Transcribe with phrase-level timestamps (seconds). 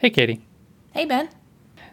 [0.00, 0.40] Hey, Katie.
[0.94, 1.28] Hey, Ben.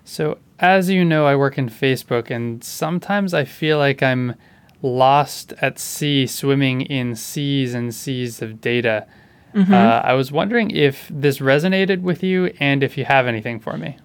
[0.05, 4.35] So, as you know, I work in Facebook, and sometimes I feel like I'm
[4.81, 9.05] lost at sea, swimming in seas and seas of data.
[9.53, 13.75] Uh, I was wondering if this resonated with you and if you have anything for
[13.77, 13.97] me.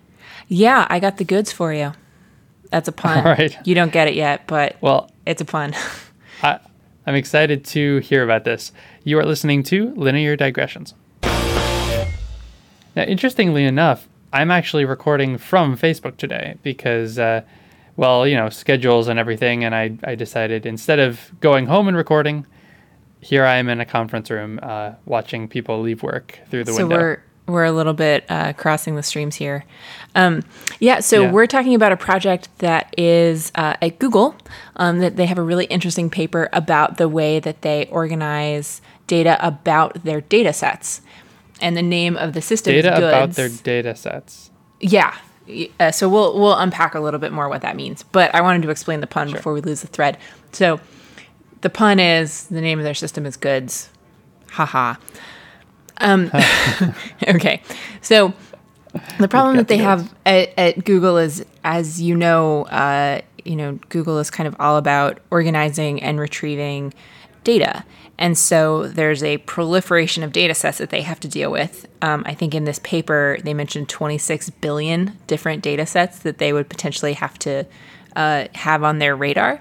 [0.49, 1.93] Yeah, I got the goods for you.
[2.71, 3.19] That's a pun.
[3.19, 3.57] All right.
[3.65, 5.75] You don't get it yet, but Well, it's a pun.
[6.43, 6.59] I,
[7.07, 8.73] I'm excited to hear about this.
[9.05, 10.95] You are listening to Linear Digressions.
[12.95, 17.43] Now, interestingly enough, I'm actually recording from Facebook today because, uh,
[17.97, 21.97] well, you know, schedules and everything, and I, I decided instead of going home and
[21.97, 22.47] recording,
[23.21, 26.83] here I am in a conference room uh, watching people leave work through the window.
[26.83, 26.97] so window.
[27.05, 29.65] we're we're a little bit uh, crossing the streams here.
[30.15, 30.43] Um,
[30.79, 31.33] yeah, so Yeah.
[31.33, 34.37] we're talking about a project that is uh, at Google.
[34.77, 39.45] Um, that they have a really interesting paper about the way that they organize data
[39.45, 41.03] about their data sets.
[41.63, 43.07] And the name of the system Data is goods.
[43.07, 44.51] about their data sets.
[44.81, 45.17] Yeah.
[45.81, 48.03] Uh, so we'll we'll unpack a little bit more what that means.
[48.03, 50.19] But I wanted to explain the pun before we lose the thread.
[50.53, 50.81] So
[51.63, 53.89] the pun is the name of their system is goods.
[54.51, 54.97] Haha.
[55.99, 56.31] Um,
[57.29, 57.63] okay.
[58.03, 58.35] So
[59.19, 63.57] the problem that they the have at, at Google is, as you know, uh, you
[63.57, 66.93] know, Google is kind of all about organizing and retrieving
[67.45, 67.85] data.
[68.23, 71.89] And so there's a proliferation of data sets that they have to deal with.
[72.03, 76.53] Um, I think in this paper, they mentioned 26 billion different data sets that they
[76.53, 77.67] would potentially have to
[78.15, 79.61] uh, have on their radar.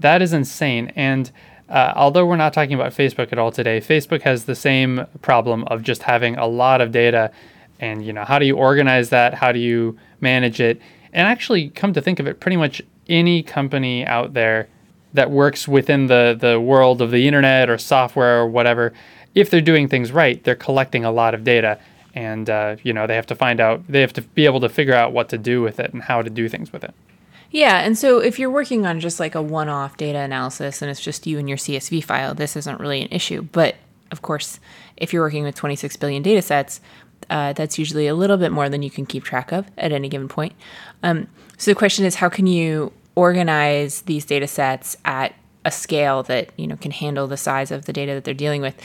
[0.00, 0.92] That is insane.
[0.96, 1.32] And
[1.70, 5.64] uh, although we're not talking about Facebook at all today, Facebook has the same problem
[5.68, 7.32] of just having a lot of data.
[7.80, 9.32] And, you know, how do you organize that?
[9.32, 10.78] How do you manage it?
[11.14, 14.68] And actually, come to think of it, pretty much any company out there
[15.18, 18.92] that works within the, the world of the internet or software or whatever,
[19.34, 21.76] if they're doing things right, they're collecting a lot of data.
[22.14, 24.68] And, uh, you know, they have to find out, they have to be able to
[24.68, 26.94] figure out what to do with it and how to do things with it.
[27.50, 30.90] Yeah, and so if you're working on just like a one off data analysis and
[30.90, 33.42] it's just you and your CSV file, this isn't really an issue.
[33.42, 33.74] But
[34.12, 34.60] of course,
[34.96, 36.80] if you're working with 26 billion data sets,
[37.28, 40.08] uh, that's usually a little bit more than you can keep track of at any
[40.08, 40.52] given point.
[41.02, 41.26] Um,
[41.56, 45.34] so the question is, how can you organize these data sets at
[45.64, 48.62] a scale that you know can handle the size of the data that they're dealing
[48.62, 48.80] with?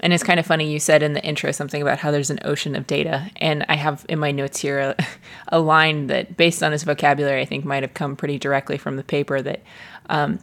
[0.00, 0.70] And it's kind of funny.
[0.70, 3.76] You said in the intro something about how there's an ocean of data, and I
[3.76, 5.06] have in my notes here a,
[5.48, 8.96] a line that, based on his vocabulary, I think might have come pretty directly from
[8.96, 9.62] the paper that
[10.10, 10.40] um,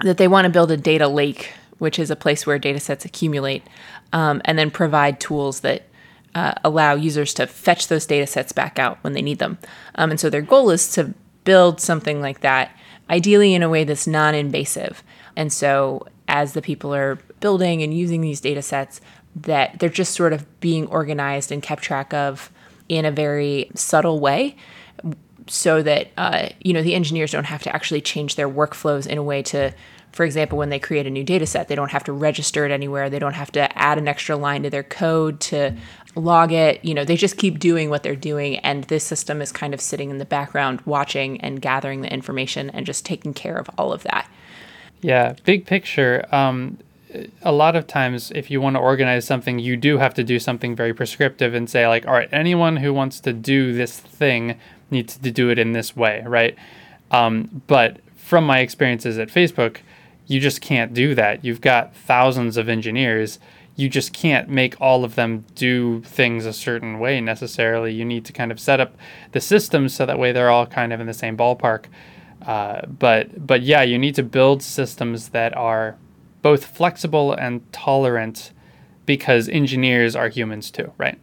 [0.00, 3.06] that they want to build a data lake, which is a place where data sets
[3.06, 3.62] accumulate,
[4.12, 5.88] um, and then provide tools that
[6.34, 9.56] uh, allow users to fetch those data sets back out when they need them.
[9.94, 11.14] Um, and so their goal is to
[11.46, 12.76] build something like that,
[13.08, 15.02] ideally in a way that's non invasive.
[15.34, 19.00] And so as the people are building and using these data sets,
[19.34, 22.50] that they're just sort of being organized and kept track of
[22.88, 24.56] in a very subtle way
[25.48, 29.18] so that uh, you know the engineers don't have to actually change their workflows in
[29.18, 29.72] a way to
[30.12, 32.72] for example when they create a new data set they don't have to register it
[32.72, 35.74] anywhere they don't have to add an extra line to their code to
[36.16, 39.52] log it you know they just keep doing what they're doing and this system is
[39.52, 43.56] kind of sitting in the background watching and gathering the information and just taking care
[43.56, 44.28] of all of that
[45.02, 46.26] Yeah, big picture.
[46.34, 46.78] Um,
[47.42, 50.38] a lot of times, if you want to organize something, you do have to do
[50.38, 54.58] something very prescriptive and say, like, all right, anyone who wants to do this thing
[54.90, 56.56] needs to do it in this way, right?
[57.10, 59.78] Um, but from my experiences at Facebook,
[60.26, 61.44] you just can't do that.
[61.44, 63.38] You've got thousands of engineers.
[63.76, 67.92] You just can't make all of them do things a certain way necessarily.
[67.92, 68.96] You need to kind of set up
[69.32, 71.84] the systems so that way they're all kind of in the same ballpark.
[72.46, 75.96] Uh, but but yeah, you need to build systems that are
[76.42, 78.52] both flexible and tolerant
[79.04, 81.18] because engineers are humans too, right?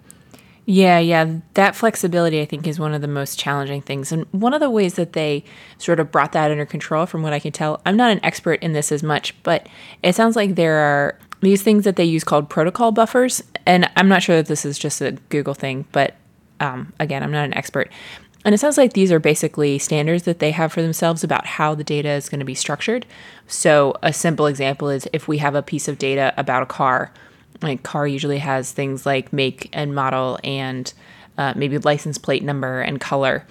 [0.65, 1.39] Yeah, yeah.
[1.55, 4.11] That flexibility, I think, is one of the most challenging things.
[4.13, 5.43] And one of the ways that they
[5.77, 8.63] sort of brought that under control, from what I can tell, I'm not an expert
[8.63, 9.67] in this as much, but
[10.01, 13.43] it sounds like there are these things that they use called protocol buffers.
[13.65, 16.15] And I'm not sure that this is just a Google thing, but
[16.59, 17.91] um, again, I'm not an expert.
[18.45, 21.75] And it sounds like these are basically standards that they have for themselves about how
[21.75, 23.06] the data is going to be structured.
[23.47, 27.13] So, a simple example is if we have a piece of data about a car,
[27.62, 30.94] like car usually has things like make and model and
[31.38, 33.45] uh, maybe license plate number and color.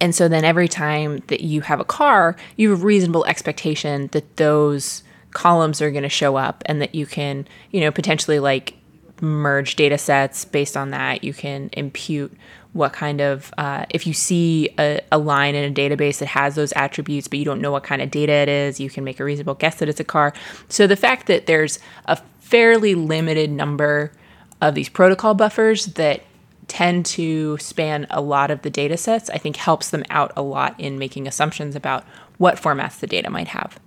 [0.00, 4.08] And so then every time that you have a car, you have a reasonable expectation
[4.08, 8.38] that those columns are going to show up and that you can, you know, potentially
[8.38, 8.74] like
[9.20, 11.24] merge data sets based on that.
[11.24, 12.32] You can impute
[12.72, 16.54] what kind of, uh, if you see a, a line in a database that has
[16.54, 19.20] those attributes, but you don't know what kind of data it is, you can make
[19.20, 20.32] a reasonable guess that it's a car.
[20.68, 24.12] So the fact that there's a fairly limited number
[24.60, 26.22] of these protocol buffers that
[26.68, 30.42] tend to span a lot of the data sets, I think helps them out a
[30.42, 32.04] lot in making assumptions about
[32.38, 33.78] what formats the data might have.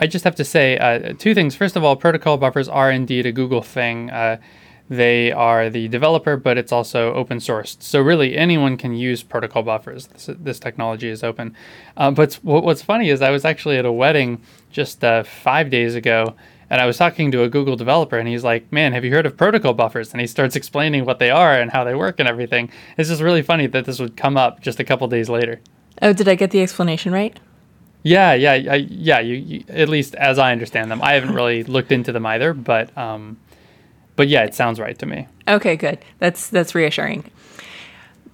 [0.00, 1.54] I just have to say uh, two things.
[1.54, 4.10] First of all, protocol buffers are indeed a Google thing.
[4.10, 4.38] Uh,
[4.88, 7.80] they are the developer, but it's also open sourced.
[7.80, 10.08] So really, anyone can use protocol buffers.
[10.08, 11.54] This, this technology is open.
[11.96, 15.70] Uh, but what, what's funny is I was actually at a wedding just uh, five
[15.70, 16.34] days ago,
[16.70, 19.26] and I was talking to a Google developer, and he's like, "Man, have you heard
[19.26, 22.28] of protocol buffers?" And he starts explaining what they are and how they work and
[22.28, 22.70] everything.
[22.96, 25.60] It's just really funny that this would come up just a couple days later.
[26.02, 27.38] Oh, did I get the explanation right?
[28.02, 29.20] Yeah, yeah, I, yeah.
[29.20, 32.54] You, you, at least as I understand them, I haven't really looked into them either,
[32.54, 33.36] but um,
[34.16, 35.26] but yeah, it sounds right to me.
[35.46, 35.98] Okay, good.
[36.18, 37.30] That's that's reassuring.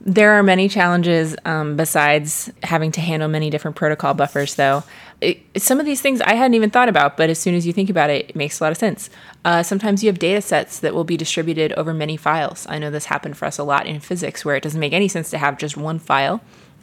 [0.01, 4.85] There are many challenges um, besides having to handle many different protocol buffers, though.
[5.21, 7.73] It, some of these things I hadn't even thought about, but as soon as you
[7.73, 9.11] think about it, it makes a lot of sense.
[9.45, 12.67] Uh, sometimes you have data sets that will be distributed over many files.
[12.69, 15.09] I know this happened for us a lot in physics, where it doesn't make any
[15.09, 16.41] sense to have just one file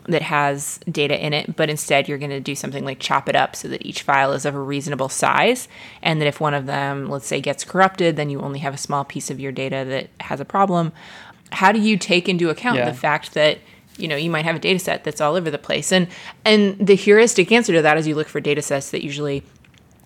[0.07, 3.35] that has data in it, but instead you're going to do something like chop it
[3.35, 5.67] up so that each file is of a reasonable size.
[6.01, 8.77] And that if one of them, let's say, gets corrupted, then you only have a
[8.77, 10.91] small piece of your data that has a problem.
[11.51, 12.89] How do you take into account yeah.
[12.89, 13.59] the fact that
[13.97, 16.07] you know you might have a data set that's all over the place and
[16.45, 19.43] and the heuristic answer to that is you look for data sets that usually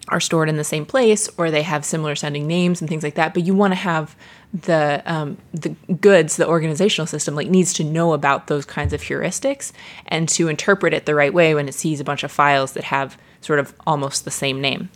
[0.10, 3.16] are stored in the same place or they have similar sounding names and things like
[3.16, 4.14] that but you want to have
[4.54, 9.02] the um, the goods the organizational system like needs to know about those kinds of
[9.02, 9.72] heuristics
[10.08, 12.86] and to interpret it the right way when it sees a bunch of files that
[12.86, 14.90] have sort of almost the same name.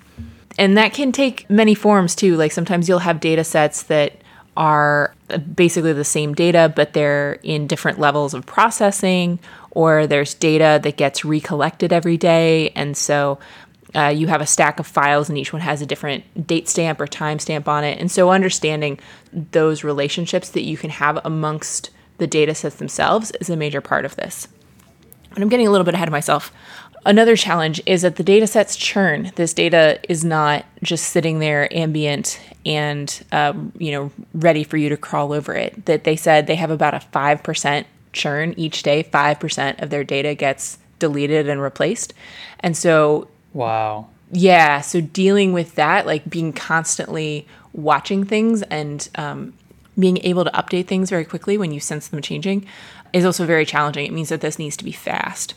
[0.58, 2.36] And that can take many forms too.
[2.38, 4.22] Like sometimes you'll have data sets that
[4.58, 5.14] are
[5.56, 9.40] basically the same data but they're in different levels of processing
[9.72, 12.70] or there's data that gets recollected every day.
[12.72, 13.40] And so
[13.96, 17.02] uh, you have a stack of files and each one has a different date stamp
[17.02, 18.00] or time stamp on it.
[18.00, 19.00] And so understanding
[19.34, 24.06] those relationships that you can have amongst the data sets themselves is a major part
[24.06, 24.48] of this.
[25.34, 26.52] And I'm getting a little bit ahead of myself.
[27.04, 29.32] Another challenge is that the data sets churn.
[29.36, 34.90] This data is not just sitting there ambient and um, you know ready for you
[34.90, 35.86] to crawl over it.
[35.88, 39.02] That they said they have about a five percent churn each day.
[39.02, 42.14] Five percent of their data gets deleted and replaced,
[42.60, 44.08] and so Wow.
[44.32, 44.82] Yeah.
[44.82, 49.54] So dealing with that, like being constantly watching things and um,
[49.98, 52.66] being able to update things very quickly when you sense them changing
[53.14, 54.06] is also very challenging.
[54.06, 55.54] It means that this needs to be fast.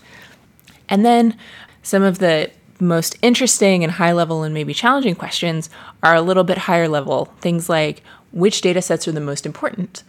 [0.89, 1.37] And then
[1.83, 2.51] some of the
[2.81, 5.71] most interesting and high level and maybe challenging questions
[6.03, 7.27] are a little bit higher level.
[7.41, 8.03] Things like
[8.33, 10.03] which data sets are the most important?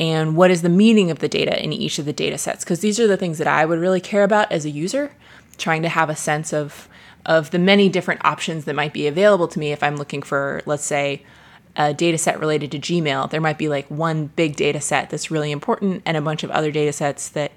[0.00, 2.64] And what is the meaning of the data in each of the data sets?
[2.64, 5.12] Because these are the things that I would really care about as a user,
[5.56, 6.88] trying to have a sense of
[7.28, 10.62] of the many different options that might be available to me if I'm looking for,
[10.64, 11.22] let's say,
[11.76, 13.30] a data set related to Gmail.
[13.30, 16.50] There might be like one big data set that's really important and a bunch of
[16.50, 17.52] other data sets that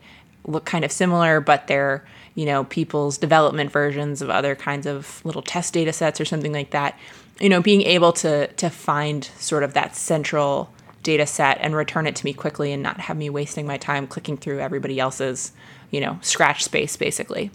[0.46, 5.24] look kind of similar, but they're, you know, people's development versions of other kinds of
[5.26, 7.00] little test data sets or something like that.
[7.40, 10.70] You know, being able to to find sort of that central
[11.02, 14.06] data set and return it to me quickly and not have me wasting my time
[14.06, 15.54] clicking through everybody else's,
[15.90, 17.50] you know, scratch space basically.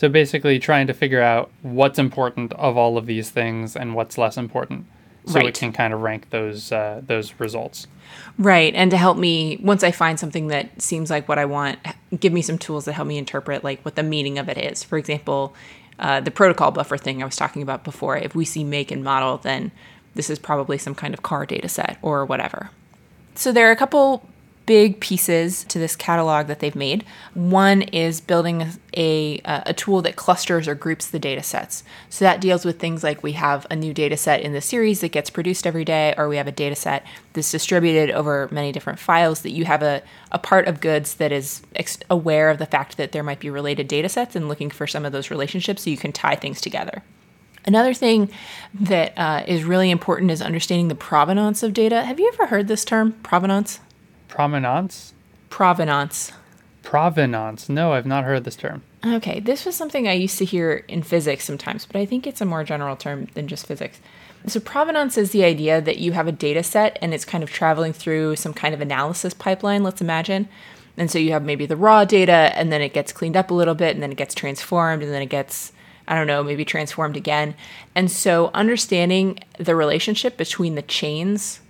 [0.00, 4.16] So basically, trying to figure out what's important of all of these things and what's
[4.16, 4.86] less important,
[5.26, 5.48] so right.
[5.48, 7.86] it can kind of rank those uh, those results.
[8.38, 11.80] Right, and to help me once I find something that seems like what I want,
[12.18, 14.82] give me some tools that help me interpret like what the meaning of it is.
[14.82, 15.54] For example,
[15.98, 18.16] uh, the protocol buffer thing I was talking about before.
[18.16, 19.70] If we see make and model, then
[20.14, 22.70] this is probably some kind of car data set or whatever.
[23.34, 24.26] So there are a couple
[24.70, 27.04] big pieces to this catalog that they've made.
[27.34, 31.82] One is building a, a, tool that clusters or groups the data sets.
[32.08, 35.00] So that deals with things like we have a new data set in the series
[35.00, 38.70] that gets produced every day, or we have a data set that's distributed over many
[38.70, 42.58] different files, that you have a, a part of goods that is ex- aware of
[42.58, 45.32] the fact that there might be related data sets and looking for some of those
[45.32, 47.02] relationships so you can tie things together.
[47.66, 48.30] Another thing
[48.72, 52.04] that uh, is really important is understanding the provenance of data.
[52.04, 53.80] Have you ever heard this term, provenance?
[54.40, 55.12] Provenance?
[55.50, 56.32] Provenance.
[56.82, 57.68] Provenance.
[57.68, 58.82] No, I've not heard this term.
[59.04, 62.40] Okay, this was something I used to hear in physics sometimes, but I think it's
[62.40, 64.00] a more general term than just physics.
[64.46, 67.50] So, provenance is the idea that you have a data set and it's kind of
[67.50, 70.48] traveling through some kind of analysis pipeline, let's imagine.
[70.96, 73.54] And so you have maybe the raw data, and then it gets cleaned up a
[73.54, 75.72] little bit, and then it gets transformed, and then it gets,
[76.08, 77.54] I don't know, maybe transformed again.
[77.94, 81.60] And so, understanding the relationship between the chains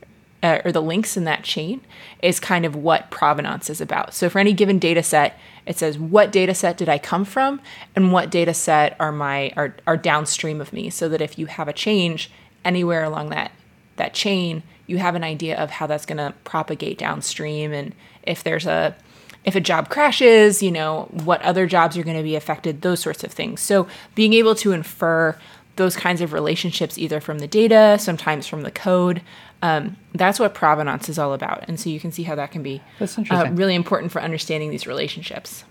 [0.42, 1.80] uh, or the links in that chain
[2.22, 4.14] is kind of what provenance is about.
[4.14, 7.60] So for any given data set, it says what data set did I come from
[7.94, 11.46] and what data set are my are, are downstream of me so that if you
[11.46, 12.30] have a change
[12.64, 13.52] anywhere along that
[13.96, 18.42] that chain, you have an idea of how that's going to propagate downstream and if
[18.42, 18.96] there's a
[19.44, 23.00] if a job crashes, you know, what other jobs are going to be affected, those
[23.00, 23.60] sorts of things.
[23.60, 25.38] So being able to infer
[25.76, 29.22] those kinds of relationships either from the data, sometimes from the code,
[29.62, 31.64] um, that's what provenance is all about.
[31.68, 34.86] And so you can see how that can be uh, really important for understanding these
[34.86, 35.64] relationships.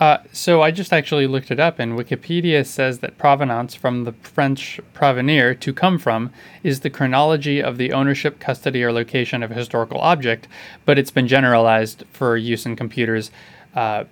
[0.00, 4.12] Uh, so I just actually looked it up, and Wikipedia says that provenance, from the
[4.12, 6.32] French provenir, to come from,
[6.64, 10.48] is the chronology of the ownership, custody, or location of a historical object,
[10.84, 13.30] but it's been generalized for use in computers
[13.76, 14.04] uh,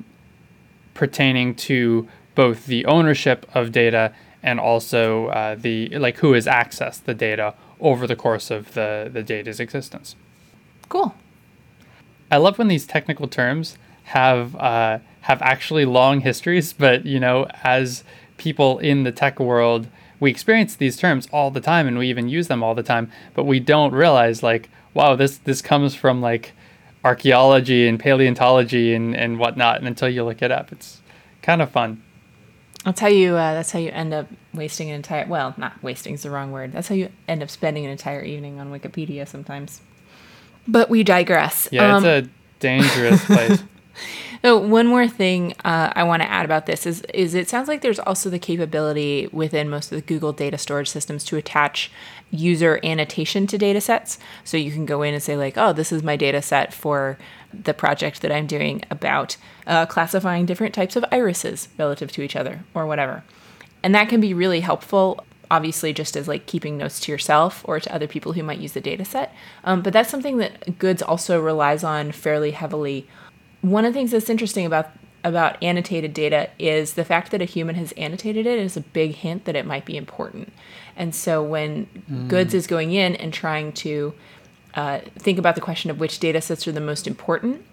[0.94, 7.04] pertaining to both the ownership of data and also uh, the like who has accessed
[7.04, 10.16] the data over the course of the, the data's existence.
[10.88, 11.14] Cool.
[12.30, 17.46] I love when these technical terms have uh, have actually long histories, but you know,
[17.62, 18.04] as
[18.36, 19.86] people in the tech world,
[20.18, 23.10] we experience these terms all the time and we even use them all the time,
[23.34, 26.52] but we don't realize like, wow, this this comes from like
[27.04, 30.72] archaeology and paleontology and, and whatnot and until you look it up.
[30.72, 31.00] It's
[31.42, 32.02] kind of fun.
[32.84, 36.14] That's how you uh, that's how you end up wasting an entire well, not wasting
[36.14, 36.72] is the wrong word.
[36.72, 39.80] That's how you end up spending an entire evening on Wikipedia sometimes.
[40.66, 41.68] But we digress.
[41.70, 43.62] Yeah, um, it's a dangerous place.
[44.42, 47.68] So one more thing uh, I want to add about this is is it sounds
[47.68, 51.92] like there's also the capability within most of the Google data storage systems to attach
[52.32, 54.18] user annotation to data sets.
[54.42, 57.18] So you can go in and say like, oh, this is my data set for
[57.54, 62.34] the project that I'm doing about uh, classifying different types of irises relative to each
[62.34, 63.22] other or whatever.
[63.84, 67.78] And that can be really helpful obviously just as like keeping notes to yourself or
[67.78, 69.34] to other people who might use the data set.
[69.64, 73.06] Um, but that's something that Goods also relies on fairly heavily
[73.62, 74.90] one of the things that's interesting about
[75.24, 79.14] about annotated data is the fact that a human has annotated it is a big
[79.14, 80.52] hint that it might be important.
[80.96, 82.28] And so when mm.
[82.28, 84.14] Goods is going in and trying to
[84.74, 87.64] uh, think about the question of which data sets are the most important,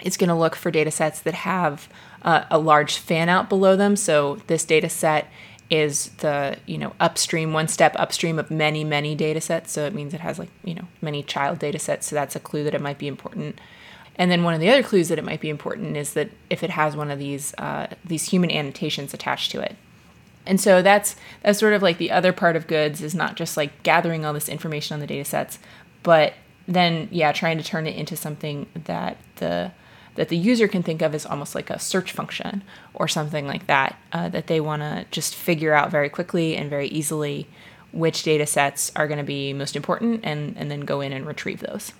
[0.00, 1.88] it's going to look for data sets that have
[2.22, 3.96] uh, a large fan out below them.
[3.96, 5.28] So this data set
[5.68, 9.92] is the you know upstream one step upstream of many many data sets so it
[9.92, 12.72] means it has like you know many child data sets so that's a clue that
[12.72, 13.60] it might be important
[14.16, 16.62] and then one of the other clues that it might be important is that if
[16.62, 19.76] it has one of these uh, these human annotations attached to it.
[20.46, 23.56] And so that's that's sort of like the other part of goods is not just
[23.56, 25.58] like gathering all this information on the data sets,
[26.02, 26.34] but
[26.66, 29.72] then yeah, trying to turn it into something that the
[30.14, 32.62] that the user can think of as almost like a search function
[32.94, 36.70] or something like that uh, that they want to just figure out very quickly and
[36.70, 37.46] very easily
[37.92, 41.26] which data sets are going to be most important and, and then go in and
[41.26, 41.92] retrieve those.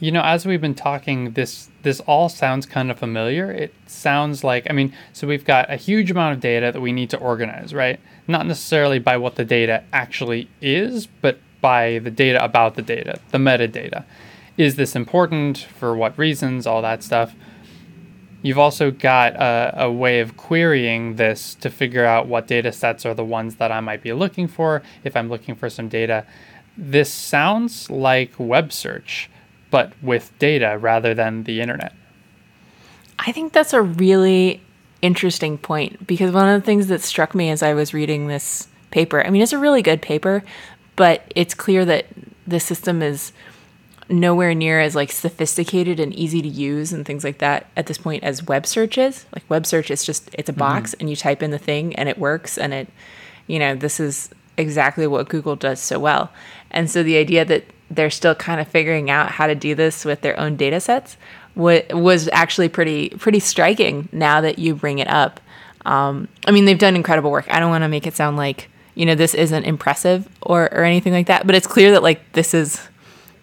[0.00, 3.50] You know, as we've been talking, this this all sounds kind of familiar.
[3.50, 6.92] It sounds like I mean, so we've got a huge amount of data that we
[6.92, 8.00] need to organize, right?
[8.26, 13.20] Not necessarily by what the data actually is, but by the data about the data,
[13.30, 14.04] the metadata.
[14.56, 15.58] Is this important?
[15.58, 16.66] For what reasons?
[16.66, 17.34] All that stuff.
[18.42, 23.06] You've also got a, a, way of querying this to figure out what data sets
[23.06, 26.26] are the ones that I might be looking for if I'm looking for some data.
[26.76, 29.30] This sounds like web search
[29.74, 31.92] but with data rather than the internet.
[33.18, 34.60] I think that's a really
[35.02, 38.68] interesting point because one of the things that struck me as I was reading this
[38.92, 40.44] paper, I mean, it's a really good paper,
[40.94, 42.06] but it's clear that
[42.46, 43.32] the system is
[44.08, 47.98] nowhere near as like sophisticated and easy to use and things like that at this
[47.98, 49.26] point as web search is.
[49.34, 50.60] Like web search is just it's a mm-hmm.
[50.60, 51.00] box mm-hmm.
[51.00, 52.86] and you type in the thing and it works and it
[53.48, 56.30] you know, this is exactly what Google does so well.
[56.70, 60.04] And so the idea that they're still kind of figuring out how to do this
[60.04, 61.16] with their own data sets
[61.56, 65.40] was actually pretty pretty striking now that you bring it up.
[65.86, 67.46] Um, I mean, they've done incredible work.
[67.48, 70.84] I don't want to make it sound like you know this isn't impressive or or
[70.84, 72.80] anything like that, but it's clear that like this is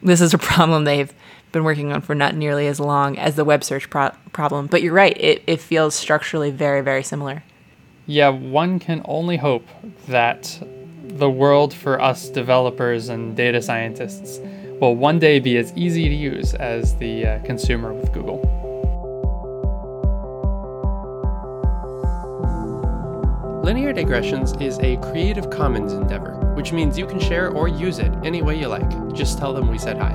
[0.04, 1.14] this is a problem they've
[1.52, 4.68] been working on for not nearly as long as the web search pro- problem.
[4.68, 7.44] But you're right; it it feels structurally very very similar.
[8.08, 9.68] Yeah, one can only hope
[10.08, 10.60] that
[11.04, 14.40] the world for us developers and data scientists
[14.80, 18.40] will one day be as easy to use as the uh, consumer with Google.
[23.64, 28.12] Linear Digressions is a Creative Commons endeavor, which means you can share or use it
[28.24, 29.14] any way you like.
[29.14, 30.14] Just tell them we said hi.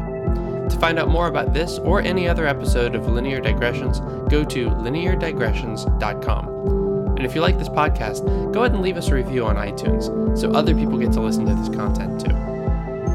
[0.69, 4.71] To find out more about this or any other episode of Linear Digressions, go to
[4.71, 6.86] lineardigressions.com.
[7.16, 10.38] And if you like this podcast, go ahead and leave us a review on iTunes
[10.38, 12.35] so other people get to listen to this content too.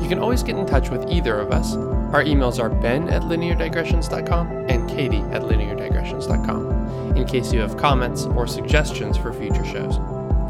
[0.02, 1.76] You can always get in touch with either of us.
[1.76, 8.24] Our emails are ben at lineardigressions.com and katie at lineardigressions.com in case you have comments
[8.24, 9.98] or suggestions for future shows.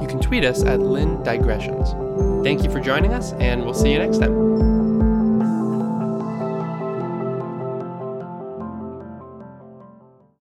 [0.01, 2.43] You can tweet us at lindigressions.
[2.43, 4.70] Thank you for joining us, and we'll see you next time.